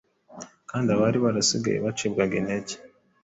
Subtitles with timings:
[0.69, 2.73] kandi abari barasigaye bacibwaga intege